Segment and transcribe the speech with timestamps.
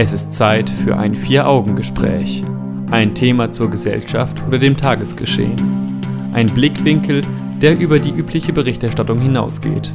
[0.00, 2.44] Es ist Zeit für ein Vier-Augen-Gespräch.
[2.88, 6.00] Ein Thema zur Gesellschaft oder dem Tagesgeschehen.
[6.32, 7.22] Ein Blickwinkel,
[7.60, 9.92] der über die übliche Berichterstattung hinausgeht.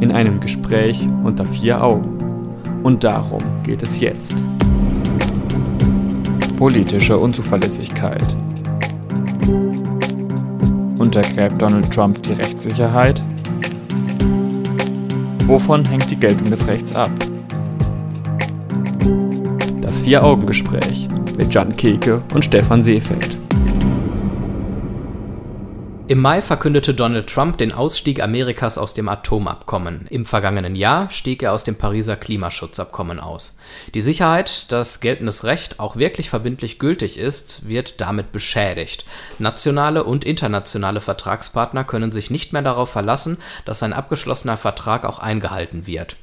[0.00, 2.18] In einem Gespräch unter vier Augen.
[2.82, 4.34] Und darum geht es jetzt.
[6.58, 8.36] Politische Unzuverlässigkeit.
[10.98, 13.22] Untergräbt Donald Trump die Rechtssicherheit?
[15.46, 17.10] Wovon hängt die Geltung des Rechts ab?
[19.90, 23.36] Das Vier-Augen-Gespräch mit Jan Keke und Stefan Seefeld.
[26.06, 30.06] Im Mai verkündete Donald Trump den Ausstieg Amerikas aus dem Atomabkommen.
[30.08, 33.58] Im vergangenen Jahr stieg er aus dem Pariser Klimaschutzabkommen aus.
[33.92, 39.04] Die Sicherheit, dass geltendes Recht auch wirklich verbindlich gültig ist, wird damit beschädigt.
[39.40, 45.18] Nationale und internationale Vertragspartner können sich nicht mehr darauf verlassen, dass ein abgeschlossener Vertrag auch
[45.18, 46.16] eingehalten wird.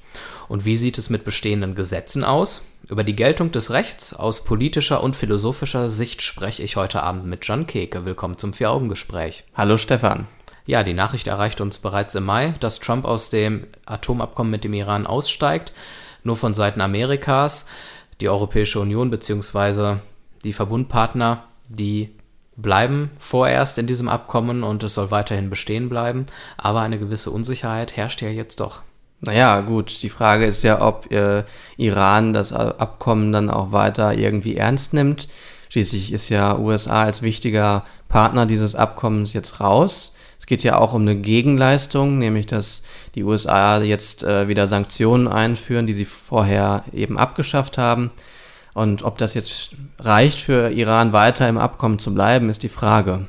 [0.47, 2.76] Und wie sieht es mit bestehenden Gesetzen aus?
[2.89, 7.45] Über die Geltung des Rechts aus politischer und philosophischer Sicht spreche ich heute Abend mit
[7.45, 8.05] John Keke.
[8.05, 9.43] Willkommen zum Vier-Augen-Gespräch.
[9.55, 10.25] Hallo Stefan.
[10.65, 14.73] Ja, die Nachricht erreicht uns bereits im Mai, dass Trump aus dem Atomabkommen mit dem
[14.73, 15.73] Iran aussteigt.
[16.23, 17.67] Nur von Seiten Amerikas,
[18.21, 19.97] die Europäische Union bzw.
[20.45, 22.15] die Verbundpartner, die
[22.55, 26.25] bleiben vorerst in diesem Abkommen und es soll weiterhin bestehen bleiben.
[26.55, 28.81] Aber eine gewisse Unsicherheit herrscht ja jetzt doch.
[29.21, 31.43] Naja, gut, die Frage ist ja, ob äh,
[31.77, 35.27] Iran das Abkommen dann auch weiter irgendwie ernst nimmt.
[35.69, 40.15] Schließlich ist ja USA als wichtiger Partner dieses Abkommens jetzt raus.
[40.39, 42.83] Es geht ja auch um eine Gegenleistung, nämlich dass
[43.15, 48.11] die USA jetzt äh, wieder Sanktionen einführen, die sie vorher eben abgeschafft haben.
[48.73, 53.25] Und ob das jetzt reicht für Iran weiter im Abkommen zu bleiben, ist die Frage.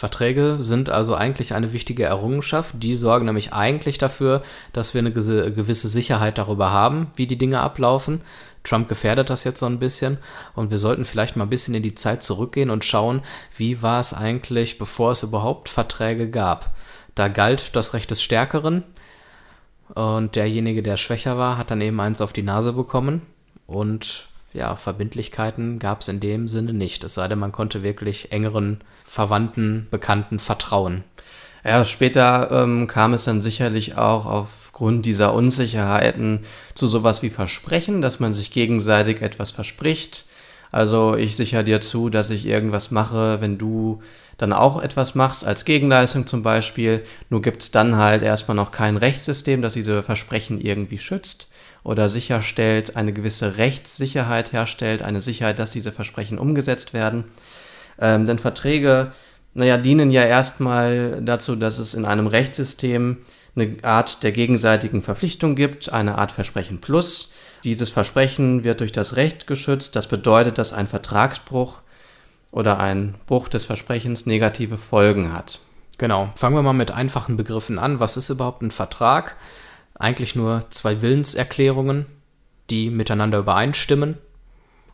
[0.00, 2.74] Verträge sind also eigentlich eine wichtige Errungenschaft.
[2.78, 4.40] Die sorgen nämlich eigentlich dafür,
[4.72, 8.22] dass wir eine gewisse Sicherheit darüber haben, wie die Dinge ablaufen.
[8.64, 10.16] Trump gefährdet das jetzt so ein bisschen
[10.54, 13.20] und wir sollten vielleicht mal ein bisschen in die Zeit zurückgehen und schauen,
[13.58, 16.74] wie war es eigentlich, bevor es überhaupt Verträge gab.
[17.14, 18.84] Da galt das Recht des Stärkeren
[19.94, 23.20] und derjenige, der schwächer war, hat dann eben eins auf die Nase bekommen
[23.66, 27.04] und ja, Verbindlichkeiten gab es in dem Sinne nicht.
[27.04, 31.04] Es sei denn, man konnte wirklich engeren Verwandten, Bekannten vertrauen.
[31.64, 36.40] Ja, später ähm, kam es dann sicherlich auch aufgrund dieser Unsicherheiten
[36.74, 40.24] zu sowas wie Versprechen, dass man sich gegenseitig etwas verspricht.
[40.72, 44.02] Also ich sichere dir zu, dass ich irgendwas mache, wenn du
[44.38, 47.02] dann auch etwas machst, als Gegenleistung zum Beispiel.
[47.28, 51.50] Nur gibt es dann halt erstmal noch kein Rechtssystem, das diese Versprechen irgendwie schützt
[51.82, 57.24] oder sicherstellt, eine gewisse Rechtssicherheit herstellt, eine Sicherheit, dass diese Versprechen umgesetzt werden.
[57.98, 59.12] Ähm, denn Verträge,
[59.54, 63.18] naja, dienen ja erstmal dazu, dass es in einem Rechtssystem
[63.56, 67.32] eine Art der gegenseitigen Verpflichtung gibt, eine Art Versprechen plus.
[67.64, 69.96] Dieses Versprechen wird durch das Recht geschützt.
[69.96, 71.80] Das bedeutet, dass ein Vertragsbruch
[72.52, 75.60] oder ein Bruch des Versprechens negative Folgen hat.
[75.98, 76.30] Genau.
[76.34, 78.00] Fangen wir mal mit einfachen Begriffen an.
[78.00, 79.36] Was ist überhaupt ein Vertrag?
[80.00, 82.06] Eigentlich nur zwei Willenserklärungen,
[82.70, 84.18] die miteinander übereinstimmen.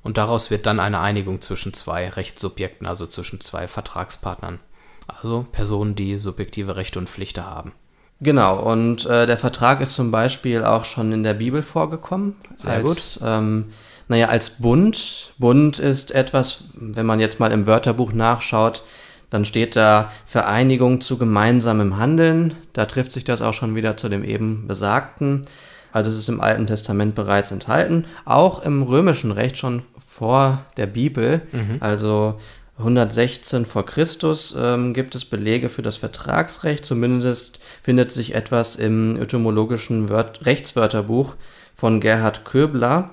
[0.03, 4.61] Und daraus wird dann eine Einigung zwischen zwei Rechtssubjekten, also zwischen zwei Vertragspartnern.
[5.07, 7.73] Also Personen, die subjektive Rechte und Pflichten haben.
[8.21, 12.37] Genau, und äh, der Vertrag ist zum Beispiel auch schon in der Bibel vorgekommen.
[12.57, 13.29] Sehr als, gut.
[13.29, 13.73] Ähm,
[14.09, 15.35] naja, als Bund.
[15.39, 18.83] Bund ist etwas, wenn man jetzt mal im Wörterbuch nachschaut,
[19.31, 22.55] dann steht da Vereinigung zu gemeinsamem Handeln.
[22.73, 25.45] Da trifft sich das auch schon wieder zu dem eben Besagten.
[25.93, 28.05] Also es ist im Alten Testament bereits enthalten.
[28.25, 31.43] Auch im römischen Recht schon vor der Bibel.
[31.53, 31.79] Mhm.
[31.81, 32.39] Also
[32.79, 36.85] 116 vor Christus ähm, gibt es Belege für das Vertragsrecht.
[36.85, 41.35] Zumindest findet sich etwas im etymologischen Wört Rechtswörterbuch
[41.75, 43.11] von Gerhard Köbler,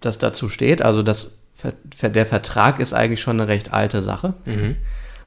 [0.00, 0.82] das dazu steht.
[0.82, 1.42] Also das,
[2.02, 4.34] der Vertrag ist eigentlich schon eine recht alte Sache.
[4.46, 4.76] Mhm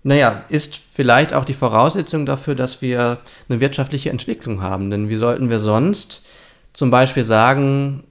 [0.06, 3.18] naja, ist vielleicht auch die Voraussetzung dafür, dass wir
[3.50, 4.92] eine wirtschaftliche Entwicklung haben.
[4.92, 6.24] Denn wie sollten wir sonst
[6.74, 8.04] zum Beispiel sagen,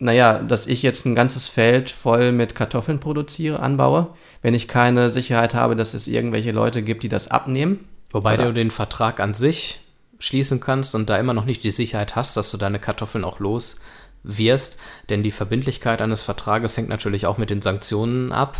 [0.00, 4.08] naja, dass ich jetzt ein ganzes Feld voll mit Kartoffeln produziere, anbaue,
[4.42, 7.88] wenn ich keine Sicherheit habe, dass es irgendwelche Leute gibt, die das abnehmen?
[8.10, 8.46] Wobei Oder?
[8.46, 9.78] du den Vertrag an sich
[10.18, 13.38] schließen kannst und da immer noch nicht die Sicherheit hast, dass du deine Kartoffeln auch
[13.38, 13.80] los
[14.24, 18.56] wirst, denn die Verbindlichkeit eines Vertrages hängt natürlich auch mit den Sanktionen ab,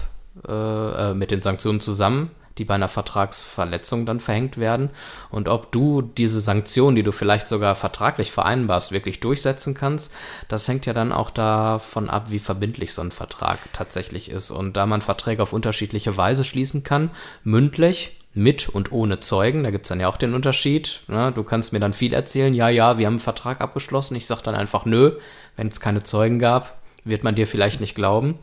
[0.46, 4.90] äh, äh mit den Sanktionen zusammen die bei einer Vertragsverletzung dann verhängt werden.
[5.30, 10.14] Und ob du diese Sanktionen, die du vielleicht sogar vertraglich vereinbarst, wirklich durchsetzen kannst,
[10.48, 14.50] das hängt ja dann auch davon ab, wie verbindlich so ein Vertrag tatsächlich ist.
[14.50, 17.10] Und da man Verträge auf unterschiedliche Weise schließen kann,
[17.44, 21.02] mündlich, mit und ohne Zeugen, da gibt es dann ja auch den Unterschied.
[21.08, 21.32] Ne?
[21.32, 24.16] Du kannst mir dann viel erzählen, ja, ja, wir haben einen Vertrag abgeschlossen.
[24.16, 25.18] Ich sage dann einfach nö,
[25.56, 28.38] wenn es keine Zeugen gab, Wird man dir vielleicht nicht glauben.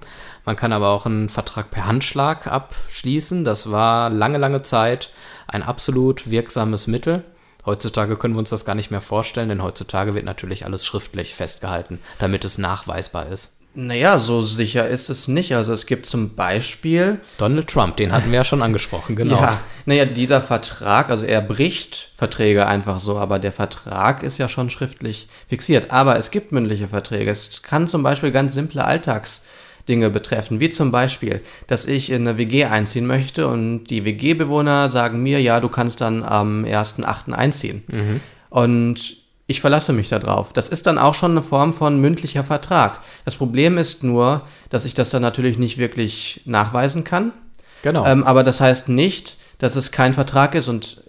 [0.45, 3.44] Man kann aber auch einen Vertrag per Handschlag abschließen.
[3.44, 5.11] Das war lange, lange Zeit
[5.47, 7.23] ein absolut wirksames Mittel.
[7.65, 11.35] Heutzutage können wir uns das gar nicht mehr vorstellen, denn heutzutage wird natürlich alles schriftlich
[11.35, 13.58] festgehalten, damit es nachweisbar ist.
[13.75, 15.56] Naja, so sicher ist es nicht.
[15.56, 17.19] Also es gibt zum Beispiel.
[17.38, 19.39] Donald Trump, den hatten wir ja schon angesprochen, genau.
[19.39, 24.50] Ja, naja, dieser Vertrag, also er bricht Verträge einfach so, aber der Vertrag ist ja
[24.50, 25.92] schon schriftlich fixiert.
[25.92, 27.30] Aber es gibt mündliche Verträge.
[27.30, 32.39] Es kann zum Beispiel ganz simple Alltagsdinge betreffen, wie zum Beispiel, dass ich in eine
[32.39, 37.33] WG einziehen möchte und die WG-Bewohner sagen mir, ja, du kannst dann am 1.8.
[37.33, 37.83] einziehen.
[37.88, 38.19] Mhm.
[38.50, 39.19] Und
[39.50, 40.54] ich verlasse mich darauf.
[40.54, 43.00] Das ist dann auch schon eine Form von mündlicher Vertrag.
[43.25, 47.34] Das Problem ist nur, dass ich das dann natürlich nicht wirklich nachweisen kann.
[47.81, 48.06] Genau.
[48.06, 51.04] Ähm, aber das heißt nicht, dass es kein Vertrag ist und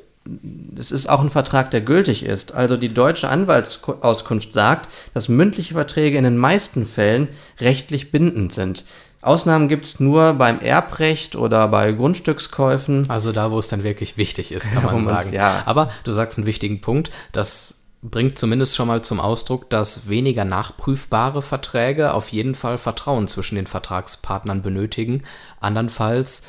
[0.78, 2.54] es ist auch ein Vertrag, der gültig ist.
[2.54, 7.28] Also die deutsche Anwaltsauskunft sagt, dass mündliche Verträge in den meisten Fällen
[7.60, 8.86] rechtlich bindend sind.
[9.20, 13.10] Ausnahmen gibt es nur beim Erbrecht oder bei Grundstückskäufen.
[13.10, 15.34] Also da, wo es dann wirklich wichtig ist, kann man sagen.
[15.34, 15.62] Ja.
[15.66, 20.44] Aber du sagst einen wichtigen Punkt, dass bringt zumindest schon mal zum Ausdruck, dass weniger
[20.44, 25.22] nachprüfbare Verträge auf jeden Fall Vertrauen zwischen den Vertragspartnern benötigen.
[25.60, 26.46] Andernfalls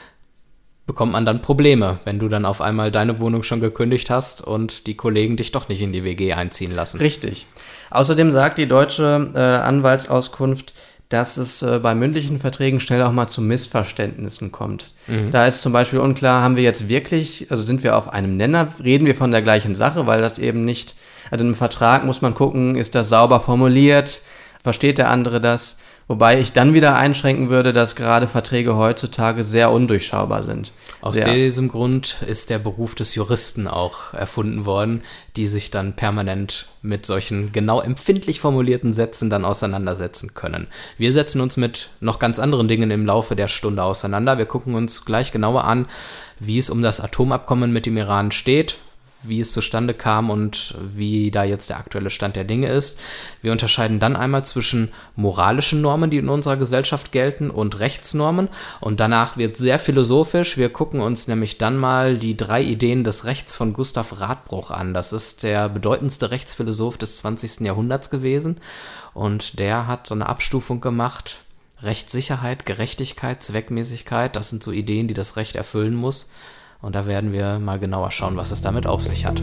[0.88, 4.88] bekommt man dann Probleme, wenn du dann auf einmal deine Wohnung schon gekündigt hast und
[4.88, 7.00] die Kollegen dich doch nicht in die WG einziehen lassen.
[7.00, 7.48] Richtig.
[7.90, 10.74] Außerdem sagt die deutsche äh, Anwaltsauskunft,
[11.10, 14.94] dass es äh, bei mündlichen Verträgen schnell auch mal zu Missverständnissen kommt.
[15.08, 15.32] Mhm.
[15.32, 18.70] Da ist zum Beispiel unklar, haben wir jetzt wirklich, also sind wir auf einem Nenner,
[18.82, 20.96] reden wir von der gleichen Sache, weil das eben nicht
[21.32, 24.22] also im Vertrag muss man gucken, ist das sauber formuliert,
[24.62, 25.80] versteht der andere das?
[26.12, 30.74] Wobei ich dann wieder einschränken würde, dass gerade Verträge heutzutage sehr undurchschaubar sind.
[31.00, 31.24] Aus sehr.
[31.24, 35.04] diesem Grund ist der Beruf des Juristen auch erfunden worden,
[35.38, 40.68] die sich dann permanent mit solchen genau empfindlich formulierten Sätzen dann auseinandersetzen können.
[40.98, 44.38] Wir setzen uns mit noch ganz anderen Dingen im Laufe der Stunde auseinander.
[44.38, 45.86] Wir gucken uns gleich genauer an,
[46.40, 48.76] wie es um das Atomabkommen mit dem Iran steht,
[49.24, 53.00] wie es zustande kam und wie da jetzt der aktuelle Stand der Dinge ist.
[53.42, 58.50] Wir unterscheiden dann einmal zwischen moralischen Normen, die in unserer Gesellschaft gelten, und Rechtsnormen.
[58.80, 60.58] Und danach wird sehr philosophisch.
[60.58, 64.94] Wir gucken uns nämlich dann mal die drei Ideen des Rechts von Gustav Radbruch an.
[64.94, 67.62] Das ist der bedeutendste Rechtsphilosoph des 20.
[67.62, 68.58] Jahrhunderts gewesen.
[69.14, 71.38] Und der hat so eine Abstufung gemacht.
[71.82, 76.32] Rechtssicherheit, Gerechtigkeit, Zweckmäßigkeit, das sind so Ideen, die das Recht erfüllen muss.
[76.82, 79.42] Und da werden wir mal genauer schauen, was es damit auf sich hat.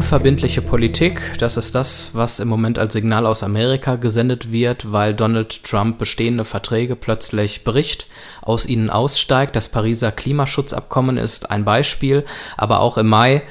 [0.00, 5.12] Unverbindliche Politik, das ist das, was im Moment als Signal aus Amerika gesendet wird, weil
[5.12, 8.06] Donald Trump bestehende Verträge plötzlich bricht,
[8.40, 9.54] aus ihnen aussteigt.
[9.54, 12.24] Das Pariser Klimaschutzabkommen ist ein Beispiel,
[12.56, 13.42] aber auch im Mai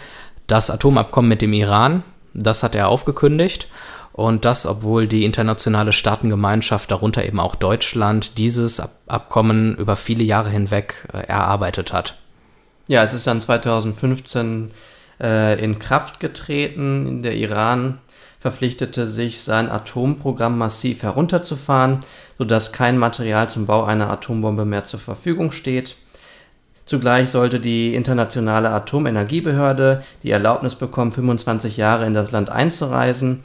[0.48, 2.02] das Atomabkommen mit dem Iran,
[2.34, 3.68] das hat er aufgekündigt.
[4.12, 10.50] Und das, obwohl die internationale Staatengemeinschaft, darunter eben auch Deutschland, dieses Abkommen über viele Jahre
[10.50, 12.16] hinweg äh, erarbeitet hat.
[12.88, 14.72] Ja, es ist dann 2015
[15.22, 17.22] äh, in Kraft getreten.
[17.24, 18.00] Der Iran
[18.40, 22.00] verpflichtete sich, sein Atomprogramm massiv herunterzufahren,
[22.38, 25.96] sodass kein Material zum Bau einer Atombombe mehr zur Verfügung steht.
[26.86, 33.44] Zugleich sollte die internationale Atomenergiebehörde die Erlaubnis bekommen, 25 Jahre in das Land einzureisen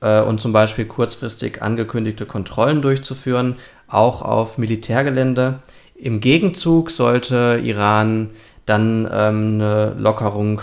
[0.00, 3.56] äh, und zum Beispiel kurzfristig angekündigte Kontrollen durchzuführen,
[3.88, 5.58] auch auf Militärgelände.
[5.94, 8.30] Im Gegenzug sollte Iran
[8.64, 10.62] dann ähm, eine Lockerung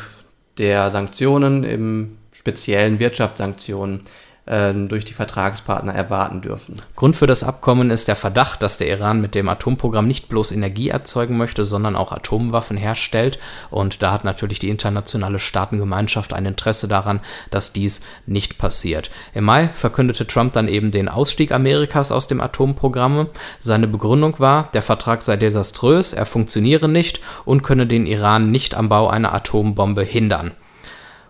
[0.57, 4.01] der Sanktionen, im speziellen Wirtschaftssanktionen,
[4.45, 6.75] durch die Vertragspartner erwarten dürfen.
[6.97, 10.51] Grund für das Abkommen ist der Verdacht, dass der Iran mit dem Atomprogramm nicht bloß
[10.51, 13.39] Energie erzeugen möchte, sondern auch Atomwaffen herstellt.
[13.69, 17.21] Und da hat natürlich die internationale Staatengemeinschaft ein Interesse daran,
[17.51, 19.09] dass dies nicht passiert.
[19.33, 23.29] Im Mai verkündete Trump dann eben den Ausstieg Amerikas aus dem Atomprogramm.
[23.61, 28.75] Seine Begründung war, der Vertrag sei desaströs, er funktioniere nicht und könne den Iran nicht
[28.75, 30.51] am Bau einer Atombombe hindern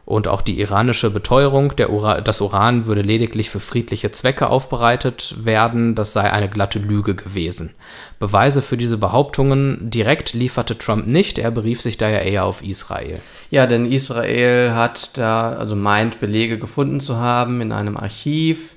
[0.06, 5.96] und auch die iranische Beteuerung, Ura das Uran würde lediglich für friedliche Zwecke aufbereitet werden,
[5.96, 7.74] das sei eine glatte Lüge gewesen.
[8.20, 13.20] Beweise für diese Behauptungen direkt lieferte Trump nicht, er berief sich daher eher auf Israel.
[13.50, 18.76] Ja, denn Israel hat da, also meint, Belege gefunden zu haben in einem Archiv,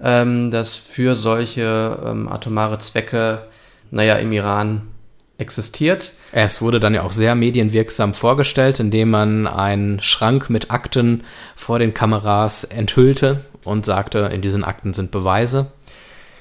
[0.00, 3.42] ähm, das für solche ähm, atomare Zwecke
[3.90, 4.82] naja, im Iran
[5.40, 6.12] existiert.
[6.32, 11.24] Es wurde dann ja auch sehr medienwirksam vorgestellt, indem man einen Schrank mit Akten
[11.56, 15.66] vor den Kameras enthüllte und sagte, in diesen Akten sind Beweise.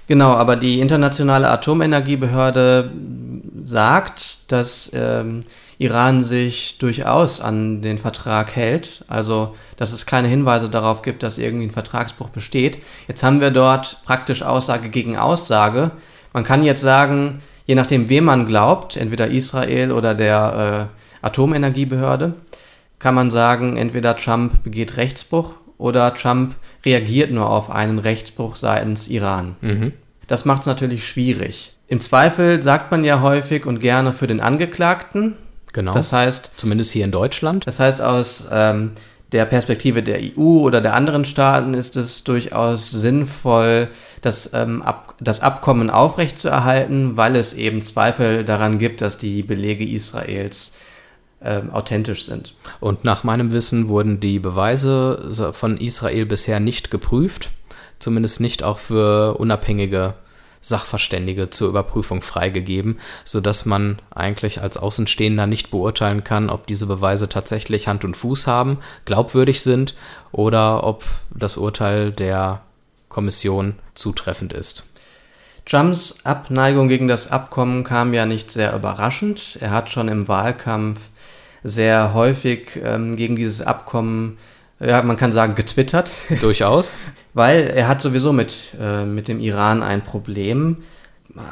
[0.07, 2.91] Genau, aber die Internationale Atomenergiebehörde
[3.65, 5.43] sagt, dass ähm,
[5.77, 11.37] Iran sich durchaus an den Vertrag hält, also dass es keine Hinweise darauf gibt, dass
[11.37, 12.79] irgendwie ein Vertragsbruch besteht.
[13.07, 15.91] Jetzt haben wir dort praktisch Aussage gegen Aussage.
[16.33, 20.89] Man kann jetzt sagen, je nachdem, wem man glaubt, entweder Israel oder der
[21.21, 22.33] äh, Atomenergiebehörde,
[22.97, 29.07] kann man sagen, entweder Trump begeht Rechtsbruch oder Trump reagiert nur auf einen Rechtsbruch seitens
[29.07, 29.55] Iran.
[29.61, 29.93] Mhm.
[30.25, 31.73] Das macht es natürlich schwierig.
[31.87, 35.35] Im Zweifel sagt man ja häufig und gerne für den Angeklagten.
[35.71, 35.91] Genau.
[35.91, 37.67] Das heißt, zumindest hier in Deutschland.
[37.67, 38.93] Das heißt, aus ähm,
[39.31, 43.89] der Perspektive der EU oder der anderen Staaten ist es durchaus sinnvoll,
[44.21, 49.85] das, ähm, Ab das Abkommen aufrechtzuerhalten, weil es eben Zweifel daran gibt, dass die Belege
[49.85, 50.77] Israels
[51.43, 52.53] ähm, authentisch sind.
[52.79, 57.51] Und nach meinem Wissen wurden die Beweise von Israel bisher nicht geprüft,
[57.99, 60.15] zumindest nicht auch für unabhängige
[60.61, 67.29] Sachverständige zur Überprüfung freigegeben, sodass man eigentlich als Außenstehender nicht beurteilen kann, ob diese Beweise
[67.29, 69.95] tatsächlich Hand und Fuß haben, glaubwürdig sind
[70.31, 72.61] oder ob das Urteil der
[73.07, 74.85] Kommission zutreffend ist.
[75.65, 79.57] Trumps Abneigung gegen das Abkommen kam ja nicht sehr überraschend.
[79.61, 81.09] Er hat schon im Wahlkampf
[81.63, 84.37] sehr häufig ähm, gegen dieses Abkommen,
[84.79, 86.11] ja, man kann sagen, getwittert.
[86.41, 86.93] Durchaus.
[87.33, 90.77] Weil er hat sowieso mit, äh, mit dem Iran ein Problem.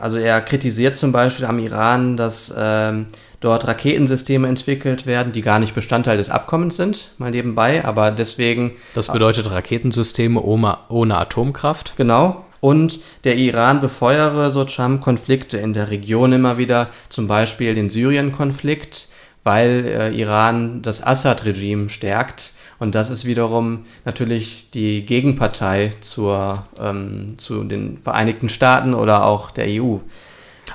[0.01, 2.93] Also er kritisiert zum Beispiel am Iran, dass äh,
[3.39, 8.71] dort Raketensysteme entwickelt werden, die gar nicht Bestandteil des Abkommens sind, mal nebenbei, aber deswegen.
[8.95, 11.93] Das bedeutet Raketensysteme ohne, ohne Atomkraft?
[11.95, 12.43] Genau.
[12.59, 17.91] Und der Iran befeuere, so Trump, Konflikte in der Region immer wieder, zum Beispiel den
[17.91, 19.09] Syrien-Konflikt
[19.47, 22.51] weil äh, Iran das Assad-Regime stärkt.
[22.79, 29.49] Und das ist wiederum natürlich die Gegenpartei zur, ähm, zu den Vereinigten Staaten oder auch
[29.51, 29.97] der EU.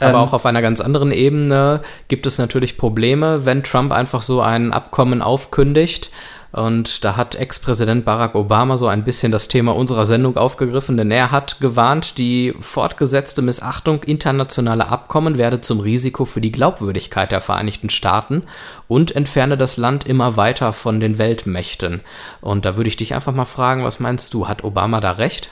[0.00, 4.22] Aber ähm, auch auf einer ganz anderen Ebene gibt es natürlich Probleme, wenn Trump einfach
[4.22, 6.10] so ein Abkommen aufkündigt
[6.52, 11.10] und da hat Ex-Präsident Barack Obama so ein bisschen das Thema unserer Sendung aufgegriffen, denn
[11.10, 17.40] er hat gewarnt, die fortgesetzte Missachtung internationaler Abkommen werde zum Risiko für die Glaubwürdigkeit der
[17.40, 18.42] Vereinigten Staaten
[18.86, 22.02] und entferne das Land immer weiter von den Weltmächten.
[22.42, 25.50] Und da würde ich dich einfach mal fragen, was meinst du, hat Obama da recht?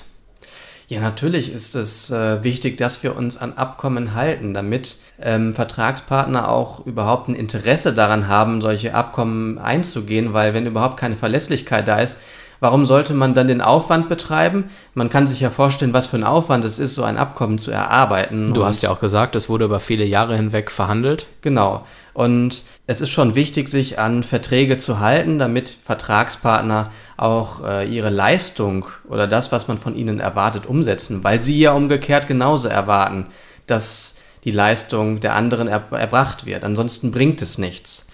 [0.91, 6.49] Ja, natürlich ist es äh, wichtig, dass wir uns an Abkommen halten, damit ähm, Vertragspartner
[6.49, 12.01] auch überhaupt ein Interesse daran haben, solche Abkommen einzugehen, weil wenn überhaupt keine Verlässlichkeit da
[12.01, 12.19] ist,
[12.61, 14.71] Warum sollte man dann den Aufwand betreiben?
[14.93, 17.71] Man kann sich ja vorstellen, was für ein Aufwand es ist, so ein Abkommen zu
[17.71, 18.53] erarbeiten.
[18.53, 21.27] Du hast ja auch gesagt, es wurde über viele Jahre hinweg verhandelt.
[21.41, 21.87] Genau.
[22.13, 28.11] Und es ist schon wichtig, sich an Verträge zu halten, damit Vertragspartner auch äh, ihre
[28.11, 33.27] Leistung oder das, was man von ihnen erwartet, umsetzen, weil sie ja umgekehrt genauso erwarten,
[33.67, 36.65] dass die Leistung der anderen er erbracht wird.
[36.65, 38.10] Ansonsten bringt es nichts.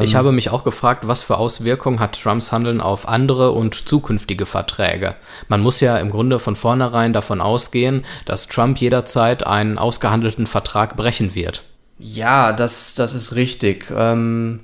[0.00, 3.88] Ich ähm, habe mich auch gefragt, was für Auswirkungen hat Trumps Handeln auf andere und
[3.88, 5.14] zukünftige Verträge.
[5.48, 10.96] Man muss ja im Grunde von vornherein davon ausgehen, dass Trump jederzeit einen ausgehandelten Vertrag
[10.96, 11.62] brechen wird.
[11.98, 13.86] Ja, das, das ist richtig.
[13.96, 14.60] Ähm,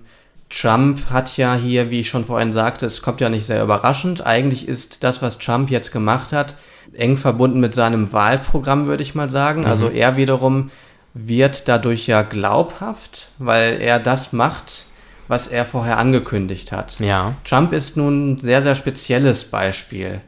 [0.50, 4.24] Trump hat ja hier, wie ich schon vorhin sagte, es kommt ja nicht sehr überraschend.
[4.24, 6.54] Eigentlich ist das, was Trump jetzt gemacht hat,
[6.92, 9.62] eng verbunden mit seinem Wahlprogramm, würde ich mal sagen.
[9.62, 9.66] Mhm.
[9.66, 10.70] Also er wiederum
[11.14, 14.84] wird dadurch ja glaubhaft, weil er das macht,
[15.28, 16.98] was er vorher angekündigt hat.
[17.00, 17.34] Ja.
[17.44, 20.20] Trump ist nun ein sehr, sehr spezielles Beispiel.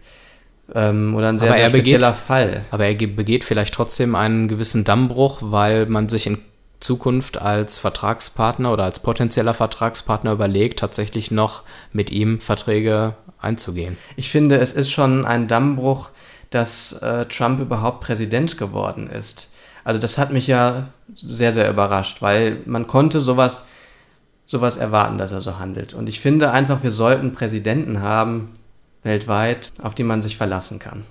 [0.75, 2.65] Ähm, oder ein sehr, sehr spezieller begeht, Fall.
[2.71, 6.39] Aber er begeht vielleicht trotzdem einen gewissen Dammbruch, weil man sich in
[6.81, 11.63] Zukunft als Vertragspartner oder als potenzieller Vertragspartner überlegt, tatsächlich noch
[11.93, 13.97] mit ihm Verträge einzugehen.
[14.17, 16.11] Ich finde, es ist schon ein Dammbruch,
[16.51, 19.51] dass äh, Trump überhaupt Präsident geworden ist.
[19.85, 23.67] Also das hat mich ja sehr, sehr überrascht, weil man konnte sowas
[24.47, 25.93] sowas erwarten, dass er so handelt.
[25.93, 28.53] Und ich finde einfach, wir sollten Präsidenten haben,
[29.03, 31.03] weltweit, auf die man sich verlassen kann.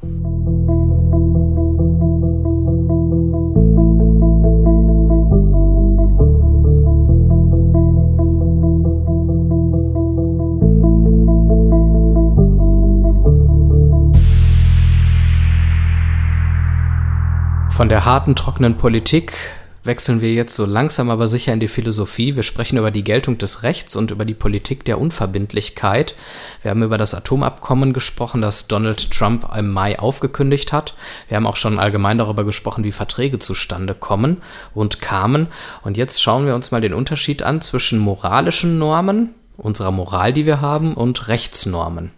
[17.69, 19.33] Von der harten, trockenen Politik
[19.85, 22.35] wechseln wir jetzt so langsam aber sicher in die Philosophie.
[22.35, 26.15] Wir sprechen über die Geltung des Rechts und über die Politik der Unverbindlichkeit.
[26.61, 30.95] Wir haben über das Atomabkommen gesprochen, das Donald Trump im Mai aufgekündigt hat.
[31.27, 34.41] Wir haben auch schon allgemein darüber gesprochen, wie Verträge zustande kommen
[34.73, 35.47] und kamen.
[35.83, 40.45] Und jetzt schauen wir uns mal den Unterschied an zwischen moralischen Normen, unserer Moral, die
[40.45, 42.11] wir haben, und Rechtsnormen.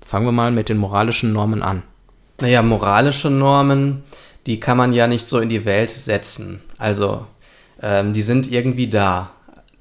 [0.00, 1.82] Fangen wir mal mit den moralischen Normen an.
[2.40, 4.02] Naja, moralische Normen
[4.46, 6.60] die kann man ja nicht so in die Welt setzen.
[6.80, 7.26] Also,
[7.82, 9.30] ähm, die sind irgendwie da.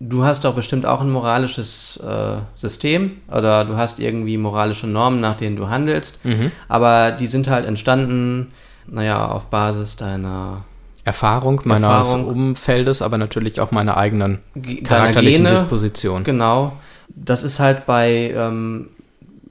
[0.02, 5.20] Du hast doch bestimmt auch ein moralisches äh, System oder du hast irgendwie moralische Normen,
[5.20, 6.52] nach denen du handelst, mhm.
[6.70, 8.54] aber die sind halt entstanden,
[8.88, 10.64] naja, auf Basis deiner
[11.04, 12.14] Erfahrung meines.
[12.14, 14.40] Umfeldes, aber natürlich auch meiner eigenen
[14.84, 16.24] charakterlichen Gene, Disposition.
[16.24, 16.74] Genau.
[17.10, 18.90] Das ist halt bei ähm,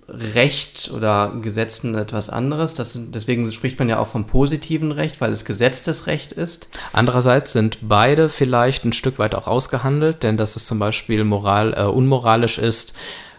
[0.08, 2.72] Recht oder Gesetzen etwas anderes.
[2.72, 6.68] Das, deswegen spricht man ja auch vom positiven Recht, weil es gesetztes Recht ist.
[6.92, 11.74] Andererseits sind beide vielleicht ein Stück weit auch ausgehandelt, denn dass es zum Beispiel moral,
[11.76, 12.94] äh, unmoralisch ist,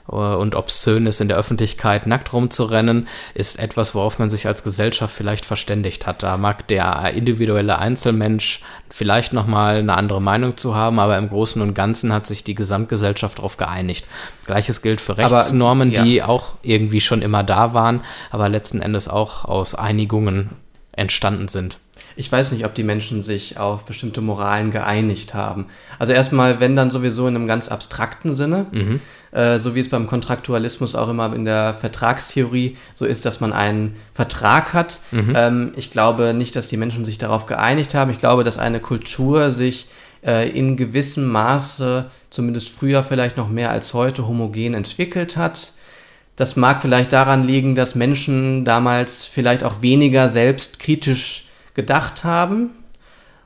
[0.09, 5.13] und obszön ist, in der Öffentlichkeit nackt rumzurennen, ist etwas, worauf man sich als Gesellschaft
[5.13, 6.23] vielleicht verständigt hat.
[6.23, 11.61] Da mag der individuelle Einzelmensch vielleicht nochmal eine andere Meinung zu haben, aber im Großen
[11.61, 14.07] und Ganzen hat sich die Gesamtgesellschaft darauf geeinigt.
[14.45, 16.03] Gleiches gilt für Rechtsnormen, aber, ja.
[16.03, 18.01] die auch irgendwie schon immer da waren,
[18.31, 20.49] aber letzten Endes auch aus Einigungen
[20.91, 21.77] entstanden sind.
[22.15, 25.67] Ich weiß nicht, ob die Menschen sich auf bestimmte Moralen geeinigt haben.
[25.99, 28.65] Also erstmal, wenn dann sowieso in einem ganz abstrakten Sinne.
[28.71, 28.99] Mhm
[29.31, 33.53] äh, so wie es beim Kontraktualismus auch immer in der Vertragstheorie so ist, dass man
[33.53, 34.99] einen Vertrag hat.
[35.11, 35.33] Mhm.
[35.35, 38.11] Ähm, ich glaube nicht, dass die Menschen sich darauf geeinigt haben.
[38.11, 39.87] Ich glaube, dass eine Kultur sich
[40.25, 45.73] äh, in gewissem Maße, zumindest früher vielleicht noch mehr als heute, homogen entwickelt hat.
[46.35, 52.71] Das mag vielleicht daran liegen, dass Menschen damals vielleicht auch weniger selbstkritisch gedacht haben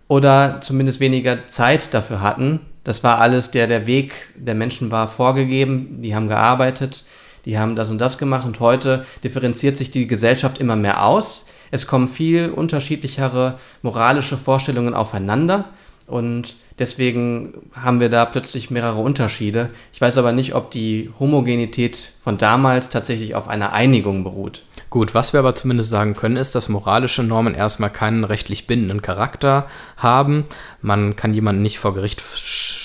[0.08, 5.08] oder zumindest weniger Zeit dafür hatten, das war alles, der, der Weg der Menschen war
[5.08, 7.04] vorgegeben, die haben gearbeitet,
[7.46, 11.48] die haben das und das gemacht und heute differenziert sich die Gesellschaft immer mehr aus.
[11.72, 15.66] Es kommen viel unterschiedlichere moralische Vorstellungen aufeinander
[16.08, 19.70] und deswegen haben wir da plötzlich mehrere Unterschiede.
[19.92, 24.64] Ich weiß aber nicht, ob die Homogenität von damals tatsächlich auf einer Einigung beruht.
[24.90, 29.02] Gut, was wir aber zumindest sagen können, ist, dass moralische Normen erstmal keinen rechtlich bindenden
[29.02, 29.66] Charakter
[29.98, 30.46] haben.
[30.82, 32.22] Man kann jemanden nicht vor Gericht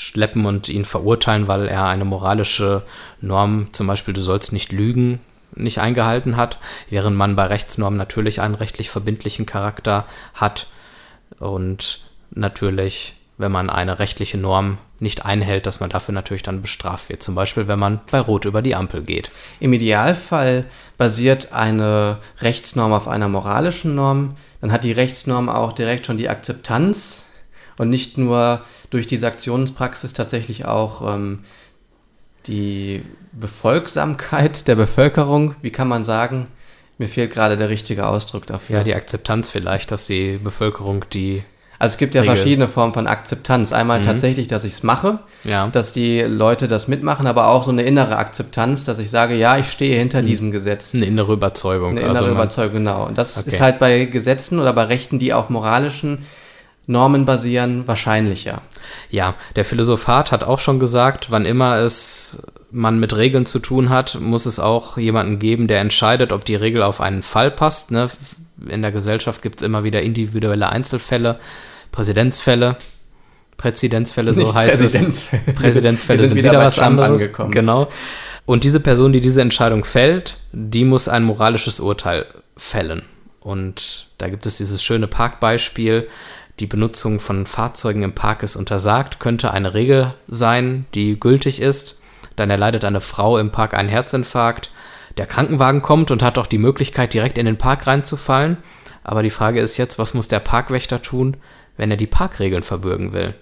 [0.09, 2.83] schleppen und ihn verurteilen, weil er eine moralische
[3.21, 5.21] Norm, zum Beispiel du sollst nicht lügen,
[5.55, 6.59] nicht eingehalten hat,
[6.91, 10.67] während man bei Rechtsnormen natürlich einen rechtlich verbindlichen Charakter hat
[11.39, 17.09] und natürlich, wenn man eine rechtliche Norm nicht einhält, dass man dafür natürlich dann bestraft
[17.09, 17.23] wird.
[17.23, 19.31] Zum Beispiel, wenn man bei Rot über die Ampel geht.
[19.61, 20.65] Im Idealfall
[20.97, 24.37] basiert eine Rechtsnorm auf einer moralischen Norm.
[24.61, 27.29] Dann hat die Rechtsnorm auch direkt schon die Akzeptanz
[27.77, 31.41] und nicht nur durch die Sanktionspraxis tatsächlich auch ähm,
[32.47, 35.55] die Befolgsamkeit der Bevölkerung.
[35.61, 36.47] Wie kann man sagen?
[36.97, 38.79] Mir fehlt gerade der richtige Ausdruck dafür.
[38.79, 41.43] Ja, die Akzeptanz vielleicht, dass die Bevölkerung die
[41.81, 42.35] also es gibt ja Regel.
[42.35, 43.73] verschiedene Formen von Akzeptanz.
[43.73, 44.05] Einmal mhm.
[44.05, 45.69] tatsächlich, dass ich es mache, ja.
[45.69, 49.59] dass die Leute das mitmachen, aber auch so eine innere Akzeptanz, dass ich sage, ja,
[49.59, 50.27] ich stehe hinter mhm.
[50.27, 50.93] diesem Gesetz.
[50.95, 51.91] Eine innere Überzeugung.
[51.91, 53.07] Eine innere also Überzeugung, genau.
[53.07, 53.49] Und das okay.
[53.49, 56.27] ist halt bei Gesetzen oder bei Rechten, die auf moralischen
[56.89, 58.63] Normen basieren, wahrscheinlicher.
[59.11, 63.89] Ja, der Philosophat hat auch schon gesagt, wann immer es man mit Regeln zu tun
[63.89, 67.93] hat, muss es auch jemanden geben, der entscheidet, ob die Regel auf einen Fall passt.
[67.93, 68.11] Ne?
[68.69, 71.39] In der Gesellschaft gibt es immer wieder individuelle Einzelfälle
[71.93, 72.77] Präsidentsfälle.
[73.57, 75.43] Präzedenzfälle, so Nicht heißt Präzedenzfälle.
[75.47, 75.55] es.
[75.55, 77.23] Präzedenzfälle sind, sind wieder, wieder was Trump anderes.
[77.23, 77.51] Angekommen.
[77.51, 77.89] Genau.
[78.47, 83.03] Und diese Person, die diese Entscheidung fällt, die muss ein moralisches Urteil fällen.
[83.41, 86.09] Und da gibt es dieses schöne Parkbeispiel.
[86.61, 92.01] Die Benutzung von Fahrzeugen im Park ist untersagt, könnte eine Regel sein, die gültig ist.
[92.35, 94.71] Dann erleidet eine Frau im Park einen Herzinfarkt.
[95.19, 98.59] Der Krankenwagen kommt und hat auch die Möglichkeit, direkt in den Park reinzufallen.
[99.05, 101.37] Aber die Frage ist jetzt, was muss der Parkwächter tun,
[101.77, 103.35] wenn er die Parkregeln verbürgen will.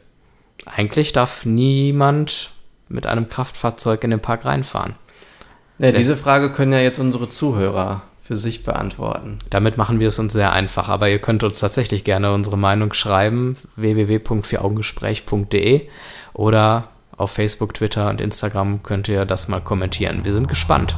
[0.66, 2.50] Eigentlich darf niemand
[2.88, 4.94] mit einem Kraftfahrzeug in den Park reinfahren.
[5.78, 9.38] Ja, diese Frage können ja jetzt unsere Zuhörer für sich beantworten.
[9.50, 12.92] Damit machen wir es uns sehr einfach, aber ihr könnt uns tatsächlich gerne unsere Meinung
[12.92, 15.84] schreiben, www.vieraugengespräch.de
[16.34, 20.24] oder auf Facebook, Twitter und Instagram könnt ihr das mal kommentieren.
[20.24, 20.96] Wir sind gespannt.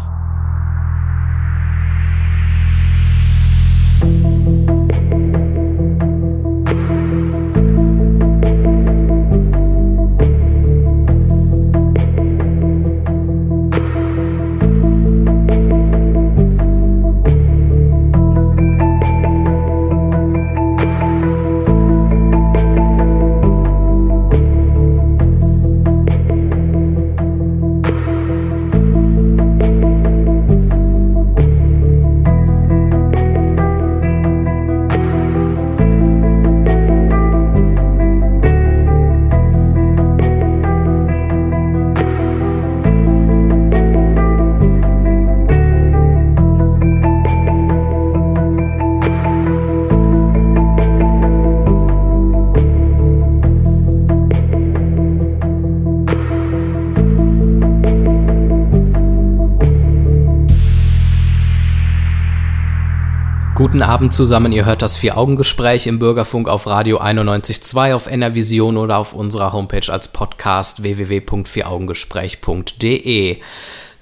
[63.99, 69.13] Abend zusammen, ihr hört das Vier-Augen-Gespräch im Bürgerfunk auf Radio 91.2, auf NRVision oder auf
[69.13, 73.39] unserer Homepage als Podcast www.vieraugengespräch.de.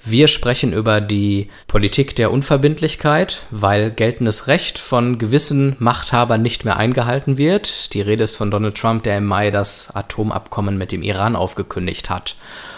[0.03, 6.77] Wir sprechen über die Politik der Unverbindlichkeit, weil geltendes Recht von gewissen Machthabern nicht mehr
[6.77, 7.95] eingehalten wird.
[7.95, 12.11] Die Rede ist von Donald Trump, der im Mai das Atomabkommen mit dem Iran aufgekündigt
[12.11, 12.35] hat.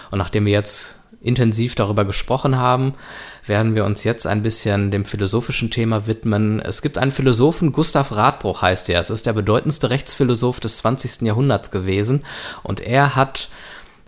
[0.10, 2.94] Und nachdem wir jetzt intensiv darüber gesprochen haben,
[3.50, 6.62] werden wir uns jetzt ein bisschen dem philosophischen Thema widmen.
[6.62, 9.02] Es gibt einen Philosophen, Gustav Radbruch heißt er.
[9.02, 11.24] Es ist der bedeutendste Rechtsphilosoph des 20.
[11.24, 12.24] Jahrhunderts gewesen.
[12.64, 13.50] Und er hat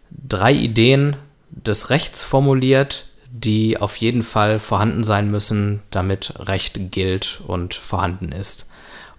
[0.10, 1.18] drei Ideen
[1.50, 8.32] des Rechts formuliert, die auf jeden Fall vorhanden sein müssen, damit Recht gilt und vorhanden
[8.32, 8.71] ist.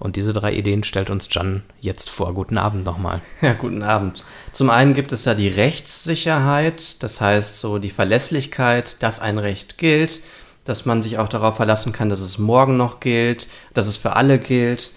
[0.03, 2.35] Und diese drei Ideen stellt uns Jan jetzt vor.
[2.35, 3.21] Guten Abend nochmal.
[3.41, 4.25] Ja, guten Abend.
[4.53, 9.79] Zum einen gibt es ja die Rechtssicherheit, das heißt so die Verlässlichkeit, dass ein Recht
[9.79, 10.19] gilt,
[10.65, 14.17] dass man sich auch darauf verlassen kann, dass es morgen noch gilt, dass es für
[14.17, 14.91] alle gilt.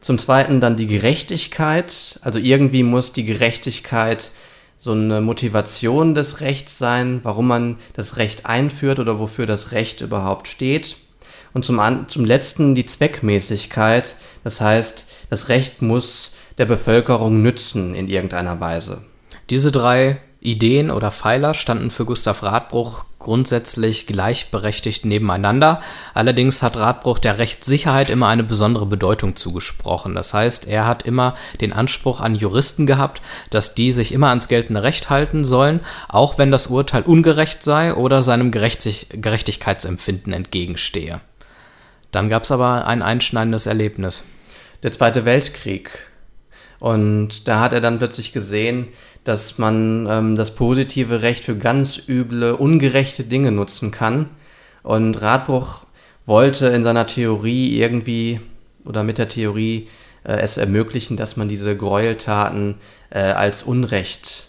[0.00, 4.30] Zum zweiten dann die Gerechtigkeit, also irgendwie muss die Gerechtigkeit
[4.78, 10.00] so eine Motivation des Rechts sein, warum man das Recht einführt oder wofür das Recht
[10.00, 10.96] überhaupt steht.
[11.56, 18.08] Und zum, zum letzten die Zweckmäßigkeit, das heißt, das Recht muss der Bevölkerung nützen in
[18.08, 19.04] irgendeiner Weise.
[19.48, 25.80] Diese drei Ideen oder Pfeiler standen für Gustav Radbruch grundsätzlich gleichberechtigt nebeneinander.
[26.12, 30.14] Allerdings hat Radbruch der Rechtssicherheit immer eine besondere Bedeutung zugesprochen.
[30.14, 34.48] Das heißt, er hat immer den Anspruch an Juristen gehabt, dass die sich immer ans
[34.48, 41.22] geltende Recht halten sollen, auch wenn das Urteil ungerecht sei oder seinem Gerechtig Gerechtigkeitsempfinden entgegenstehe.
[42.10, 44.26] Dann gab es aber ein einschneidendes Erlebnis.
[44.82, 45.90] Der Zweite Weltkrieg.
[46.78, 48.88] Und da hat er dann plötzlich gesehen,
[49.24, 54.30] dass man ähm, das positive Recht für ganz üble, ungerechte Dinge nutzen kann.
[54.82, 55.80] Und Radbruch
[56.26, 58.40] wollte in seiner Theorie irgendwie
[58.84, 59.88] oder mit der Theorie
[60.24, 62.76] äh, es ermöglichen, dass man diese Gräueltaten
[63.10, 64.45] äh, als Unrecht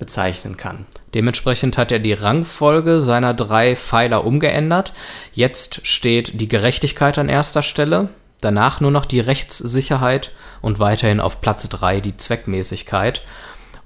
[0.00, 0.86] bezeichnen kann.
[1.14, 4.92] Dementsprechend hat er die Rangfolge seiner drei Pfeiler umgeändert.
[5.32, 8.08] Jetzt steht die Gerechtigkeit an erster Stelle,
[8.40, 13.22] danach nur noch die Rechtssicherheit und weiterhin auf Platz drei die Zweckmäßigkeit.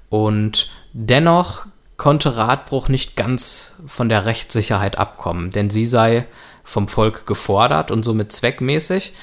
[0.09, 6.25] Und dennoch konnte Radbruch nicht ganz von der Rechtssicherheit abkommen, denn sie sei
[6.63, 9.13] vom Volk gefordert und somit zweckmäßig.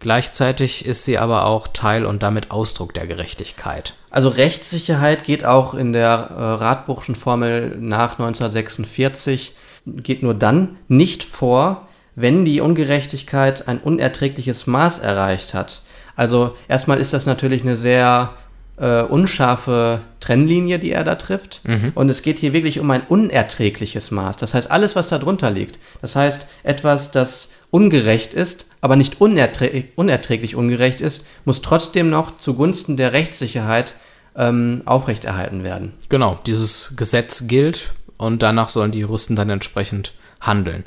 [0.00, 3.94] Gleichzeitig ist sie aber auch Teil und damit Ausdruck der Gerechtigkeit.
[4.10, 9.54] Also Rechtssicherheit geht auch in der äh, Radbruchschen Formel nach 1946,
[9.86, 15.82] geht nur dann nicht vor, wenn die Ungerechtigkeit ein unerträgliches Maß erreicht hat.
[16.16, 18.34] Also erstmal ist das natürlich eine sehr
[18.76, 21.60] äh, unscharfe Trennlinie, die er da trifft.
[21.64, 21.92] Mhm.
[21.94, 24.36] Und es geht hier wirklich um ein unerträgliches Maß.
[24.36, 25.78] Das heißt, alles, was da drunter liegt.
[26.00, 32.38] Das heißt, etwas, das ungerecht ist, aber nicht unerträ unerträglich ungerecht ist, muss trotzdem noch
[32.38, 33.94] zugunsten der Rechtssicherheit
[34.36, 35.92] ähm, aufrechterhalten werden.
[36.08, 40.84] Genau, dieses Gesetz gilt und danach sollen die Juristen dann entsprechend handeln.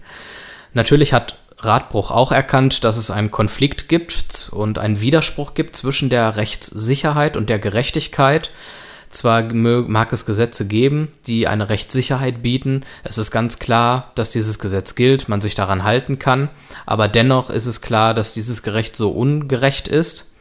[0.74, 6.10] Natürlich hat Radbruch auch erkannt, dass es einen Konflikt gibt und einen Widerspruch gibt zwischen
[6.10, 8.52] der Rechtssicherheit und der Gerechtigkeit.
[9.12, 12.84] Zwar mag es Gesetze geben, die eine Rechtssicherheit bieten.
[13.04, 16.50] Es ist ganz klar, dass dieses Gesetz gilt, man sich daran halten kann.
[16.86, 20.36] Aber dennoch ist es klar, dass dieses Gerecht so ungerecht ist.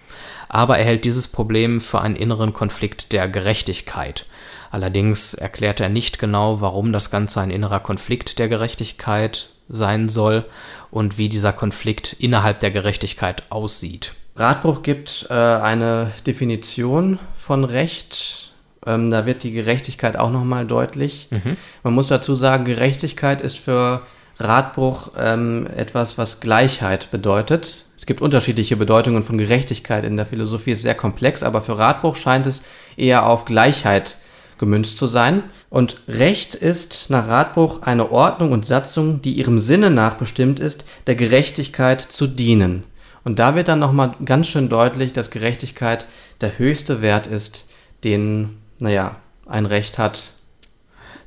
[0.48, 4.26] Aber er hält dieses Problem für einen inneren Konflikt der Gerechtigkeit.
[4.70, 10.44] Allerdings erklärt er nicht genau, warum das Ganze ein innerer Konflikt der Gerechtigkeit sein soll
[10.90, 14.14] und wie dieser Konflikt innerhalb der Gerechtigkeit aussieht.
[14.36, 18.49] Radbruch gibt äh, eine Definition von Recht.
[18.86, 21.28] Ähm, da wird die Gerechtigkeit auch nochmal deutlich.
[21.30, 21.56] Mhm.
[21.82, 24.02] Man muss dazu sagen, Gerechtigkeit ist für
[24.38, 27.84] Radbruch ähm, etwas, was Gleichheit bedeutet.
[27.96, 32.16] Es gibt unterschiedliche Bedeutungen von Gerechtigkeit in der Philosophie, ist sehr komplex, aber für Radbruch
[32.16, 32.64] scheint es
[32.96, 34.16] eher auf Gleichheit
[34.56, 35.42] gemünzt zu sein.
[35.68, 40.84] Und Recht ist nach Radbruch eine Ordnung und Satzung, die ihrem Sinne nach bestimmt ist,
[41.06, 42.84] der Gerechtigkeit zu dienen.
[43.24, 46.06] Und da wird dann nochmal ganz schön deutlich, dass Gerechtigkeit
[46.40, 47.68] der höchste Wert ist,
[48.04, 49.16] den, naja,
[49.46, 50.22] ein Recht hat.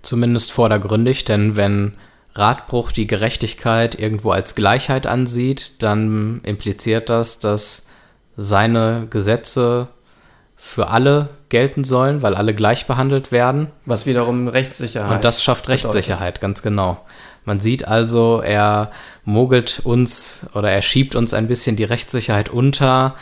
[0.02, 1.94] Zumindest vordergründig, denn wenn
[2.36, 7.88] Radbruch die Gerechtigkeit irgendwo als Gleichheit ansieht, dann impliziert das, dass
[8.36, 9.88] seine Gesetze
[10.56, 13.70] für alle gelten sollen, weil alle gleich behandelt werden.
[13.86, 15.16] Was wiederum Rechtssicherheit.
[15.18, 17.00] Und das schafft Rechtssicherheit, ganz genau.
[17.46, 18.92] Man sieht also, er
[19.26, 23.16] mogelt uns oder er schiebt uns ein bisschen die Rechtssicherheit unter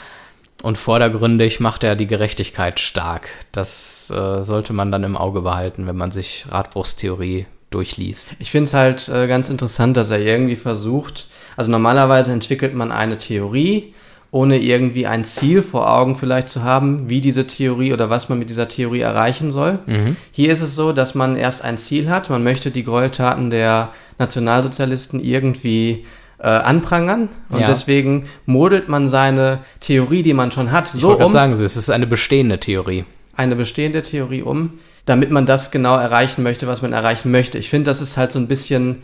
[0.61, 3.29] und vordergründig macht er die Gerechtigkeit stark.
[3.51, 8.35] Das äh, sollte man dann im Auge behalten, wenn man sich Radbruchstheorie durchliest.
[8.39, 12.91] Ich finde es halt äh, ganz interessant, dass er irgendwie versucht, Also normalerweise entwickelt man
[12.91, 13.93] eine Theorie,
[14.31, 18.39] ohne irgendwie ein Ziel vor Augen vielleicht zu haben, wie diese Theorie oder was man
[18.39, 19.79] mit dieser Theorie erreichen soll.
[19.85, 20.15] Mhm.
[20.31, 23.89] Hier ist es so, dass man erst ein Ziel hat, man möchte die Gräueltaten der
[24.19, 26.05] Nationalsozialisten irgendwie
[26.41, 27.67] äh, anprangern und ja.
[27.67, 31.31] deswegen modelt man seine Theorie, die man schon hat, ich so um.
[31.31, 33.05] sagen Sie, es ist eine bestehende Theorie.
[33.35, 37.59] Eine bestehende Theorie um, damit man das genau erreichen möchte, was man erreichen möchte.
[37.59, 39.03] Ich finde, das ist halt so ein bisschen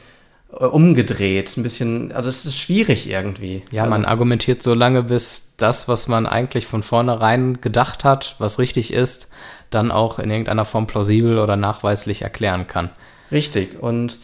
[0.51, 3.61] äh, umgedreht, ein bisschen, also es ist schwierig irgendwie.
[3.71, 8.35] Ja, also, man argumentiert so lange, bis das, was man eigentlich von vornherein gedacht hat,
[8.39, 9.29] was richtig ist,
[9.69, 12.89] dann auch in irgendeiner Form plausibel oder nachweislich erklären kann.
[13.31, 13.81] Richtig.
[13.81, 14.17] Und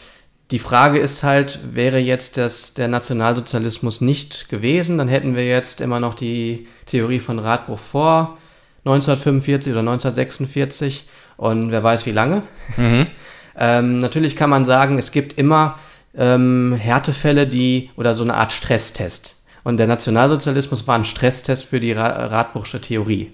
[0.52, 5.82] die Frage ist halt, wäre jetzt das, der Nationalsozialismus nicht gewesen, dann hätten wir jetzt
[5.82, 8.38] immer noch die Theorie von Radbruch vor
[8.86, 12.44] 1945 oder 1946 und wer weiß wie lange.
[12.78, 13.08] Mhm.
[13.58, 15.80] ähm, natürlich kann man sagen, es gibt immer
[16.16, 19.44] ähm, Härtefälle, die oder so eine Art Stresstest.
[19.64, 23.32] Und der Nationalsozialismus war ein Stresstest für die Ra Radbruchsche Theorie.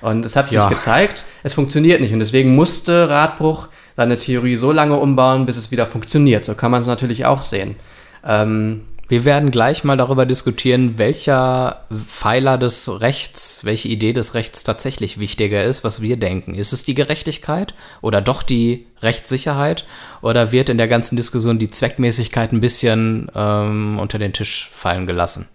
[0.00, 0.68] Und es hat sich ja.
[0.68, 2.12] gezeigt, es funktioniert nicht.
[2.12, 6.44] Und deswegen musste Radbruch seine Theorie so lange umbauen, bis es wieder funktioniert.
[6.44, 7.76] So kann man es natürlich auch sehen.
[8.24, 14.64] Ähm, wir werden gleich mal darüber diskutieren, welcher Pfeiler des Rechts, welche Idee des Rechts
[14.64, 16.54] tatsächlich wichtiger ist, was wir denken.
[16.54, 19.84] Ist es die Gerechtigkeit oder doch die Rechtssicherheit?
[20.22, 25.06] Oder wird in der ganzen Diskussion die Zweckmäßigkeit ein bisschen ähm, unter den Tisch fallen
[25.06, 25.46] gelassen?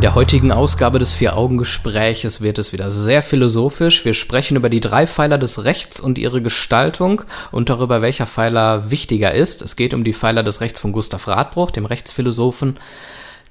[0.00, 4.02] In der heutigen Ausgabe des Vier-Augen-Gespräches wird es wieder sehr philosophisch.
[4.06, 7.20] Wir sprechen über die drei Pfeiler des Rechts und ihre Gestaltung
[7.52, 9.60] und darüber, welcher Pfeiler wichtiger ist.
[9.60, 12.78] Es geht um die Pfeiler des Rechts von Gustav Radbruch, dem Rechtsphilosophen,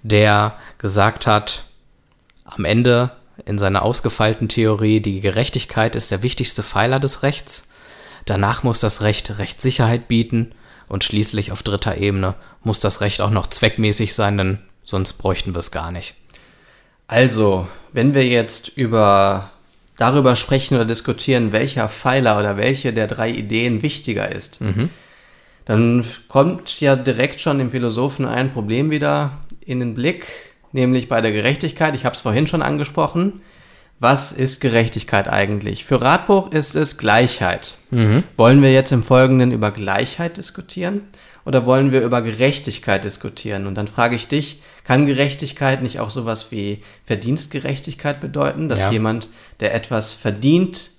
[0.01, 1.65] der gesagt hat,
[2.45, 3.11] am Ende
[3.45, 7.69] in seiner ausgefeilten Theorie, die Gerechtigkeit ist der wichtigste Pfeiler des Rechts.
[8.25, 10.55] Danach muss das Recht Rechtssicherheit bieten
[10.87, 12.33] und schließlich auf dritter Ebene
[12.63, 16.15] muss das Recht auch noch zweckmäßig sein, denn sonst bräuchten wir es gar nicht.
[17.09, 19.49] Also, wenn wir jetzt über
[19.97, 24.91] darüber sprechen oder diskutieren, welcher Pfeiler oder welche der drei Ideen wichtiger ist, mhm.
[25.65, 30.27] dann kommt ja direkt schon dem Philosophen ein Problem wieder in den Blick,
[30.71, 31.95] nämlich bei der Gerechtigkeit.
[31.95, 33.41] Ich habe es vorhin schon angesprochen.
[33.99, 35.85] Was ist Gerechtigkeit eigentlich?
[35.85, 37.75] Für Radbuch ist es Gleichheit.
[37.89, 38.23] Mhm.
[38.37, 41.05] Wollen wir jetzt im Folgenden über Gleichheit diskutieren
[41.49, 43.65] oder wollen wir über Gerechtigkeit diskutieren?
[43.65, 48.91] Und dann frage ich dich, kann Gerechtigkeit nicht auch sowas wie Verdienstgerechtigkeit bedeuten, dass ja.
[48.91, 50.91] jemand, der etwas verdient,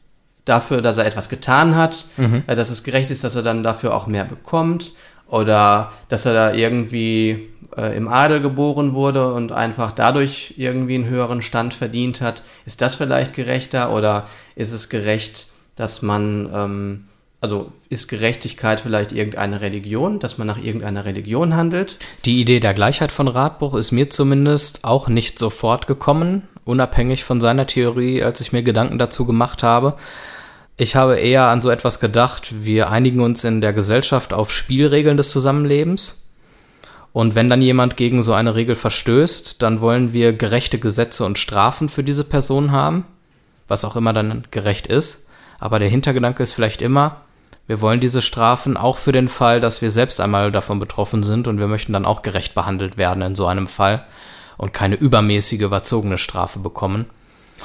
[0.45, 2.43] dafür, dass er etwas getan hat, mhm.
[2.49, 4.91] äh, dass es gerecht ist, dass er dann dafür auch mehr bekommt
[5.29, 11.07] oder dass er da irgendwie äh, im Adel geboren wurde und einfach dadurch irgendwie einen
[11.07, 17.05] höheren Stand verdient hat, ist das vielleicht gerechter oder ist es gerecht, dass man ähm,
[17.41, 21.97] also ist Gerechtigkeit vielleicht irgendeine Religion, dass man nach irgendeiner Religion handelt?
[22.27, 27.41] Die Idee der Gleichheit von Radbruch ist mir zumindest auch nicht sofort gekommen, unabhängig von
[27.41, 29.95] seiner Theorie, als ich mir Gedanken dazu gemacht habe.
[30.77, 35.17] Ich habe eher an so etwas gedacht, wir einigen uns in der Gesellschaft auf Spielregeln
[35.17, 36.31] des Zusammenlebens.
[37.13, 41.39] Und wenn dann jemand gegen so eine Regel verstößt, dann wollen wir gerechte Gesetze und
[41.39, 43.05] Strafen für diese Person haben,
[43.67, 45.29] was auch immer dann gerecht ist.
[45.59, 47.23] Aber der Hintergedanke ist vielleicht immer,
[47.71, 51.47] wir wollen diese Strafen auch für den Fall, dass wir selbst einmal davon betroffen sind
[51.47, 54.05] und wir möchten dann auch gerecht behandelt werden in so einem Fall
[54.57, 57.07] und keine übermäßige, überzogene Strafe bekommen.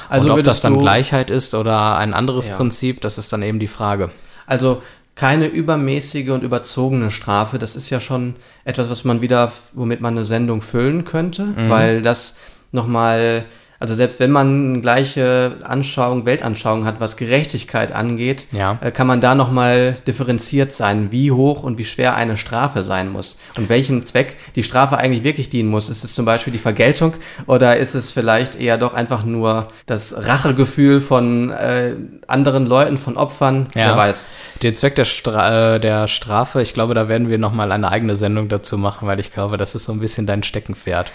[0.08, 2.54] Also und ob das dann Gleichheit ist oder ein anderes ja.
[2.54, 4.12] Prinzip, das ist dann eben die Frage.
[4.46, 4.80] Also
[5.16, 10.14] keine übermäßige und überzogene Strafe, das ist ja schon etwas, was man wieder, womit man
[10.14, 11.68] eine Sendung füllen könnte, mhm.
[11.68, 12.36] weil das
[12.70, 13.44] nochmal
[13.78, 18.78] also selbst wenn man gleiche Anschauung, Weltanschauung hat, was Gerechtigkeit angeht, ja.
[18.80, 23.10] äh, kann man da nochmal differenziert sein, wie hoch und wie schwer eine Strafe sein
[23.10, 25.88] muss und welchem Zweck die Strafe eigentlich wirklich dienen muss.
[25.88, 27.14] Ist es zum Beispiel die Vergeltung
[27.46, 31.94] oder ist es vielleicht eher doch einfach nur das Rachegefühl von äh,
[32.26, 33.66] anderen Leuten, von Opfern?
[33.74, 33.88] Ja.
[33.88, 34.28] Wer weiß.
[34.62, 38.16] Den Zweck der, Stra äh, der Strafe, ich glaube, da werden wir nochmal eine eigene
[38.16, 41.12] Sendung dazu machen, weil ich glaube, das ist so ein bisschen dein Steckenpferd.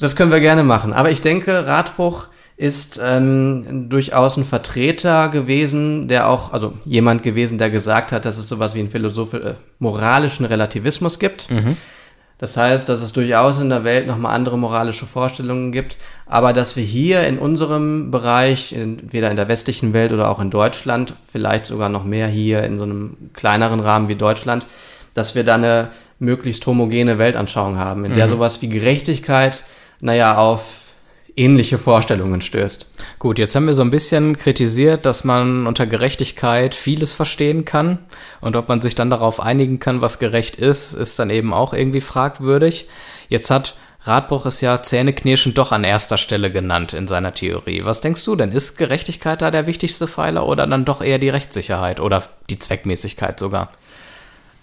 [0.00, 0.92] Das können wir gerne machen.
[0.92, 2.26] Aber ich denke, Radbruch
[2.56, 8.38] ist ähm, durchaus ein Vertreter gewesen, der auch, also jemand gewesen, der gesagt hat, dass
[8.38, 11.50] es sowas wie einen Philosoph äh, moralischen Relativismus gibt.
[11.50, 11.76] Mhm.
[12.38, 16.76] Das heißt, dass es durchaus in der Welt nochmal andere moralische Vorstellungen gibt, aber dass
[16.76, 21.66] wir hier in unserem Bereich, entweder in der westlichen Welt oder auch in Deutschland, vielleicht
[21.66, 24.66] sogar noch mehr hier in so einem kleineren Rahmen wie Deutschland,
[25.14, 28.32] dass wir da eine möglichst homogene Weltanschauung haben, in der Mhm.
[28.32, 29.64] sowas wie Gerechtigkeit,
[30.04, 30.92] naja, auf
[31.34, 32.92] ähnliche Vorstellungen stößt.
[33.18, 37.98] Gut, jetzt haben wir so ein bisschen kritisiert, dass man unter Gerechtigkeit vieles verstehen kann.
[38.42, 41.72] Und ob man sich dann darauf einigen kann, was gerecht ist, ist dann eben auch
[41.72, 42.86] irgendwie fragwürdig.
[43.30, 47.86] Jetzt hat Radbruch es ja Zähneknirschen doch an erster Stelle genannt in seiner Theorie.
[47.86, 48.52] Was denkst du denn?
[48.52, 53.40] Ist Gerechtigkeit da der wichtigste Pfeiler oder dann doch eher die Rechtssicherheit oder die Zweckmäßigkeit
[53.40, 53.72] sogar?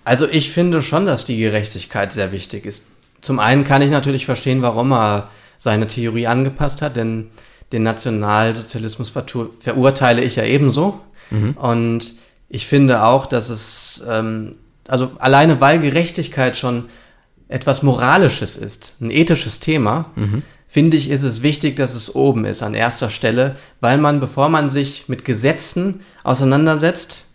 [0.05, 2.90] Also ich finde schon, dass die Gerechtigkeit sehr wichtig ist.
[3.21, 7.29] Zum einen kann ich natürlich verstehen, warum er seine Theorie angepasst hat, denn
[7.71, 10.99] den Nationalsozialismus verurteile ich ja ebenso.
[11.55, 12.13] Und
[12.49, 14.57] ich finde auch, dass es, ähm,
[14.87, 16.85] also alleine weil Gerechtigkeit schon
[17.47, 20.11] etwas Moralisches ist, ein ethisches Thema,
[20.67, 24.49] finde ich, ist es wichtig, dass es oben ist, an erster Stelle, weil man, bevor
[24.49, 27.25] man sich mit Gesetzen auseinandersetzt,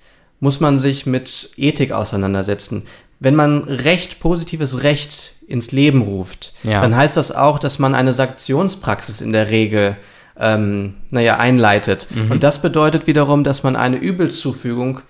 [0.40, 2.84] muss man sich mit Ethik auseinandersetzen.
[3.20, 6.82] Wenn man Recht, positives Recht ins Leben ruft, Ja.
[6.82, 9.96] dann heißt das auch, dass man eine Sanktionspraxis in der Regel
[10.38, 12.08] ähm, naja, einleitet.
[12.30, 15.00] Und das bedeutet wiederum, dass man eine Übelzufügung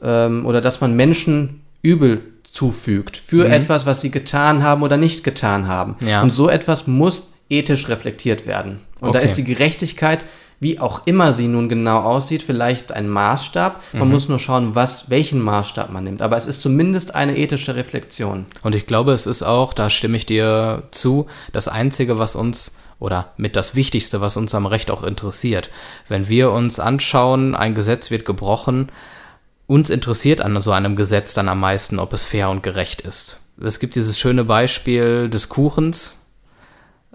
[0.00, 5.24] ähm, oder dass man Menschen Übel zufügt für etwas, was sie getan haben oder nicht
[5.24, 5.96] getan haben.
[6.06, 6.22] Ja.
[6.22, 8.80] Und so etwas muss ethisch reflektiert werden.
[9.00, 9.24] Und da Okay.
[9.24, 10.24] ist die Gerechtigkeit,
[10.60, 13.80] wie auch immer sie nun genau aussieht, vielleicht ein Maßstab.
[13.92, 14.14] Man Mhm.
[14.14, 16.20] muss nur schauen, was, welchen Maßstab man nimmt.
[16.22, 18.46] Aber es ist zumindest eine ethische Reflexion.
[18.62, 22.78] Und ich glaube, es ist auch, da stimme ich dir zu, das Einzige, was uns
[22.98, 25.70] oder mit das Wichtigste, was uns am Recht auch interessiert.
[26.08, 28.90] Wenn wir uns anschauen, ein Gesetz wird gebrochen,
[29.68, 33.40] uns interessiert an so einem Gesetz dann am meisten, ob es fair und gerecht ist.
[33.62, 36.26] Es gibt dieses schöne Beispiel des Kuchens.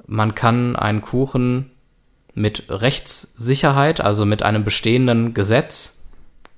[0.08, 1.72] Man kann einen Kuchen
[2.34, 6.04] mit Rechtssicherheit, also mit einem bestehenden Gesetz,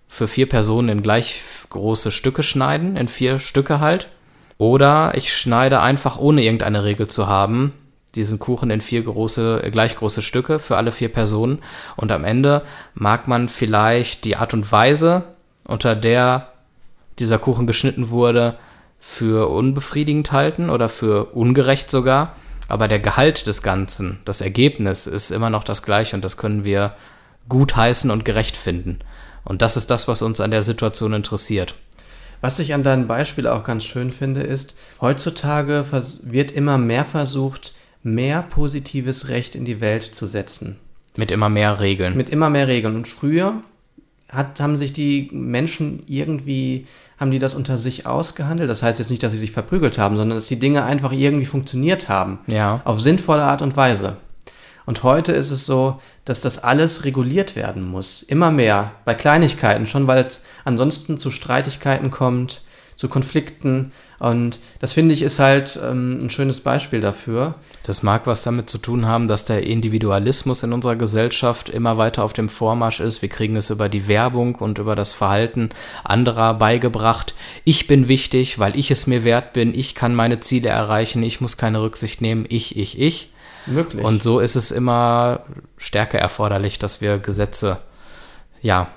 [0.07, 4.09] für vier Personen in gleich große Stücke schneiden, in vier Stücke halt.
[4.57, 7.73] Oder ich schneide einfach, ohne irgendeine Regel zu haben,
[8.15, 11.59] diesen Kuchen in vier große, äh, gleich große Stücke für alle vier Personen.
[11.97, 12.61] Und am Ende
[12.93, 15.23] mag man vielleicht die Art und Weise,
[15.67, 16.53] unter der
[17.19, 18.57] dieser Kuchen geschnitten wurde,
[18.99, 22.35] für unbefriedigend halten oder für ungerecht sogar.
[22.67, 26.63] Aber der Gehalt des Ganzen, das Ergebnis ist immer noch das gleiche und das können
[26.63, 26.95] wir
[27.47, 28.99] gut heißen und gerecht finden.
[29.43, 31.75] Und das ist das, was uns an der Situation interessiert.
[32.41, 35.85] Was ich an deinem Beispiel auch ganz schön finde, ist, heutzutage
[36.23, 37.73] wird immer mehr versucht,
[38.03, 40.77] mehr positives Recht in die Welt zu setzen.
[41.15, 42.17] Mit immer mehr Regeln.
[42.17, 42.95] Mit immer mehr Regeln.
[42.95, 43.61] Und früher
[44.29, 48.69] hat, haben sich die Menschen irgendwie, haben die das unter sich ausgehandelt.
[48.69, 51.45] Das heißt jetzt nicht, dass sie sich verprügelt haben, sondern dass die Dinge einfach irgendwie
[51.45, 52.39] funktioniert haben.
[52.47, 52.81] Ja.
[52.85, 54.17] Auf sinnvolle Art und Weise.
[54.85, 58.21] Und heute ist es so, dass das alles reguliert werden muss.
[58.21, 58.91] Immer mehr.
[59.03, 62.61] Bei Kleinigkeiten schon, weil es ansonsten zu Streitigkeiten kommt,
[62.95, 63.91] zu Konflikten.
[64.19, 67.55] Und das finde ich ist halt ähm, ein schönes Beispiel dafür.
[67.83, 72.23] Das mag was damit zu tun haben, dass der Individualismus in unserer Gesellschaft immer weiter
[72.23, 73.21] auf dem Vormarsch ist.
[73.21, 75.69] Wir kriegen es über die Werbung und über das Verhalten
[76.03, 77.35] anderer beigebracht.
[77.65, 79.75] Ich bin wichtig, weil ich es mir wert bin.
[79.75, 81.21] Ich kann meine Ziele erreichen.
[81.21, 82.45] Ich muss keine Rücksicht nehmen.
[82.49, 83.31] Ich, ich, ich.
[83.65, 84.03] Möglich.
[84.03, 85.41] Und so ist es immer
[85.77, 87.77] stärker erforderlich, dass wir Gesetze,
[88.61, 88.87] ja,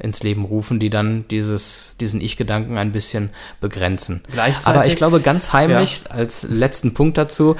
[0.00, 4.22] ins Leben rufen, die dann dieses, diesen Ich-Gedanken ein bisschen begrenzen.
[4.32, 7.56] Gleichzeitig- Aber ich glaube, ganz heimlich, als letzten Punkt dazu,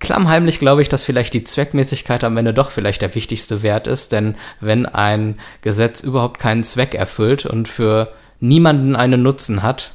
[0.00, 4.12] klammheimlich glaube ich, dass vielleicht die Zweckmäßigkeit am Ende doch vielleicht der wichtigste Wert ist,
[4.12, 9.92] denn wenn ein Gesetz überhaupt keinen Zweck erfüllt und für niemanden einen Nutzen hat,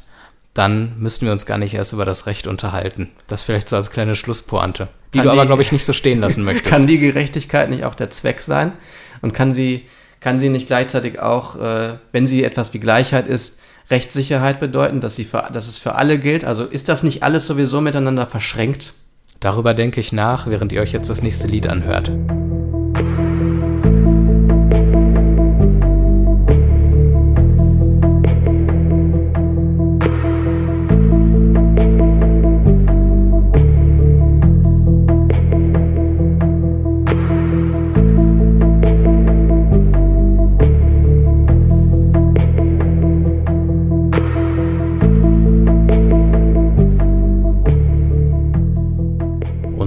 [0.54, 3.10] dann müssten wir uns gar nicht erst über das Recht unterhalten.
[3.28, 5.94] Das vielleicht so als kleine Schlusspointe, die Kann du aber, die- glaube ich, nicht so
[5.94, 6.66] stehen lassen möchtest.
[6.70, 8.74] Kann die Gerechtigkeit nicht auch der Zweck sein?
[9.22, 9.88] Und kann sie,
[10.24, 13.60] kann sie nicht gleichzeitig auch, äh, wenn sie etwas wie Gleichheit ist,
[13.90, 16.46] Rechtssicherheit bedeuten, dass, sie für, dass es für alle gilt?
[16.46, 18.94] Also ist das nicht alles sowieso miteinander verschränkt?
[19.42, 22.10] Darüber denke ich nach, während ihr euch jetzt das nächste Lied anhört.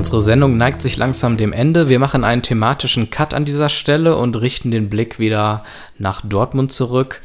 [0.06, 1.88] Unsere Sendung neigt sich langsam dem Ende.
[1.88, 5.64] Wir machen einen thematischen Cut an dieser Stelle und richten den Blick wieder
[5.98, 7.22] nach Dortmund zurück.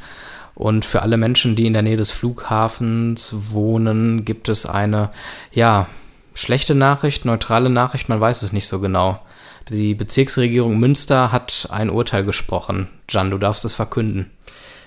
[0.56, 5.12] Und für alle Menschen, die in der Nähe des Flughafens wohnen, gibt es eine,
[5.54, 5.90] ja,
[6.34, 9.20] schlechte Nachricht, neutrale Nachricht, man weiß es nicht so genau.
[9.70, 12.88] Die Bezirksregierung Münster hat ein Urteil gesprochen.
[13.08, 14.32] Jan, du darfst es verkünden.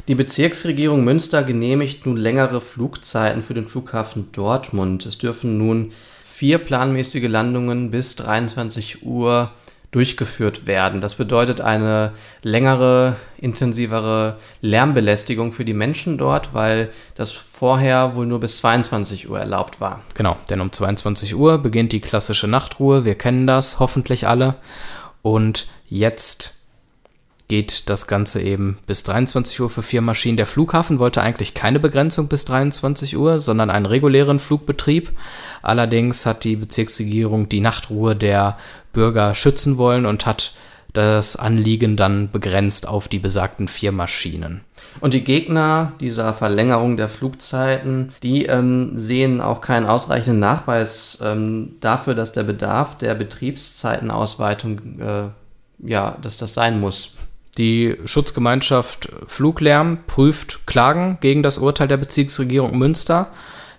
[0.08, 5.06] Die Bezirksregierung Münster genehmigt nun längere Flugzeiten für den Flughafen Dortmund.
[5.06, 5.92] Es dürfen nun
[6.34, 9.52] vier planmäßige Landungen bis 23 Uhr
[9.92, 11.00] durchgeführt werden.
[11.00, 12.10] Das bedeutet eine
[12.42, 19.38] längere, intensivere Lärmbelästigung für die Menschen dort, weil das vorher wohl nur bis 22 Uhr
[19.38, 20.02] erlaubt war.
[20.14, 23.04] Genau, denn um 22 Uhr beginnt die klassische Nachtruhe.
[23.04, 24.56] Wir kennen das hoffentlich alle.
[25.22, 26.63] Und jetzt
[27.48, 30.36] geht das Ganze eben bis 23 Uhr für vier Maschinen.
[30.36, 35.12] Der Flughafen wollte eigentlich keine Begrenzung bis 23 Uhr, sondern einen regulären Flugbetrieb.
[35.62, 38.56] Allerdings hat die Bezirksregierung die Nachtruhe der
[38.92, 40.54] Bürger schützen wollen und hat
[40.94, 44.62] das Anliegen dann begrenzt auf die besagten vier Maschinen.
[45.00, 51.76] Und die Gegner dieser Verlängerung der Flugzeiten, die ähm, sehen auch keinen ausreichenden Nachweis ähm,
[51.80, 55.28] dafür, dass der Bedarf der Betriebszeitenausweitung, äh,
[55.84, 57.12] ja, dass das sein muss.
[57.58, 63.28] Die Schutzgemeinschaft Fluglärm prüft Klagen gegen das Urteil der Bezirksregierung Münster,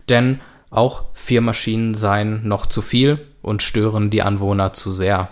[0.08, 5.30] denn auch vier Maschinen seien noch zu viel und stören die Anwohner zu sehr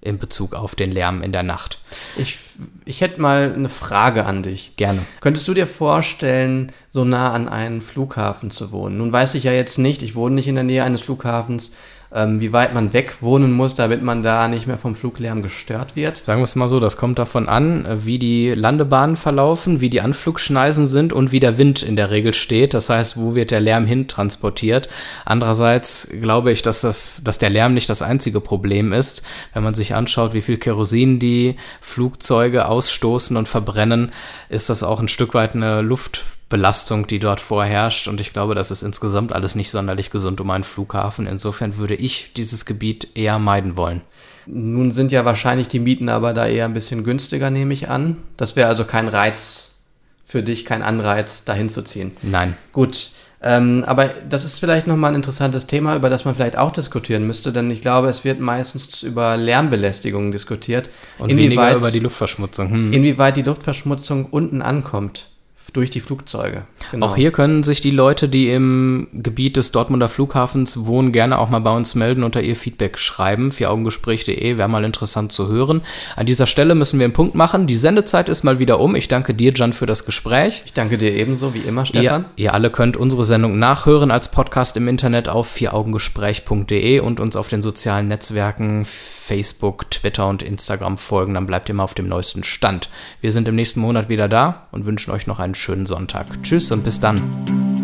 [0.00, 1.80] in Bezug auf den Lärm in der Nacht.
[2.16, 2.38] Ich,
[2.84, 4.76] ich hätte mal eine Frage an dich.
[4.76, 5.00] Gerne.
[5.20, 8.98] Könntest du dir vorstellen, so nah an einen Flughafen zu wohnen?
[8.98, 11.74] Nun weiß ich ja jetzt nicht, ich wohne nicht in der Nähe eines Flughafens,
[12.14, 15.96] ähm, wie weit man weg wohnen muss, damit man da nicht mehr vom Fluglärm gestört
[15.96, 16.16] wird.
[16.16, 20.00] Sagen wir es mal so, das kommt davon an, wie die Landebahnen verlaufen, wie die
[20.00, 22.74] Anflugschneisen sind und wie der Wind in der Regel steht.
[22.74, 24.88] Das heißt, wo wird der Lärm hin transportiert.
[25.24, 29.22] Andererseits glaube ich, dass, das, dass der Lärm nicht das einzige Problem ist.
[29.52, 34.12] Wenn man sich anschaut, wie viel Kerosin die Flugzeuge ausstoßen und verbrennen,
[34.48, 38.08] ist das auch ein Stück weit eine Luft Belastung, die dort vorherrscht.
[38.08, 41.26] Und ich glaube, das ist insgesamt alles nicht sonderlich gesund um einen Flughafen.
[41.26, 44.02] Insofern würde ich dieses Gebiet eher meiden wollen.
[44.46, 48.16] Nun sind ja wahrscheinlich die Mieten aber da eher ein bisschen günstiger, nehme ich an.
[48.38, 49.80] Das wäre also kein Reiz
[50.24, 52.12] für dich, kein Anreiz, dahin zu ziehen.
[52.22, 52.56] Nein.
[52.72, 53.10] Gut.
[53.40, 57.26] Ähm, aber das ist vielleicht nochmal ein interessantes Thema, über das man vielleicht auch diskutieren
[57.26, 60.88] müsste, denn ich glaube, es wird meistens über Lärmbelästigung diskutiert.
[61.18, 62.70] Und weniger über die Luftverschmutzung.
[62.70, 62.92] Hm.
[62.92, 65.26] Inwieweit die Luftverschmutzung unten ankommt
[65.72, 66.62] durch die Flugzeuge.
[66.90, 67.06] Genau.
[67.06, 71.50] Auch hier können sich die Leute, die im Gebiet des Dortmunder Flughafens wohnen, gerne auch
[71.50, 73.52] mal bei uns melden und da ihr Feedback schreiben.
[73.52, 75.82] Vieraugengespräch.de wäre mal interessant zu hören.
[76.16, 77.66] An dieser Stelle müssen wir einen Punkt machen.
[77.66, 78.94] Die Sendezeit ist mal wieder um.
[78.96, 80.62] Ich danke dir, Jan, für das Gespräch.
[80.66, 82.26] Ich danke dir ebenso, wie immer, Stefan.
[82.36, 87.36] Ihr, ihr alle könnt unsere Sendung nachhören als Podcast im Internet auf vieraugengespräch.de und uns
[87.36, 88.86] auf den sozialen Netzwerken
[89.28, 92.88] Facebook, Twitter und Instagram folgen, dann bleibt ihr mal auf dem neuesten Stand.
[93.20, 96.42] Wir sind im nächsten Monat wieder da und wünschen euch noch einen schönen Sonntag.
[96.42, 97.77] Tschüss und bis dann.